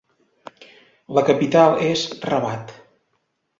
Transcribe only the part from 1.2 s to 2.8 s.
capital és Rabat.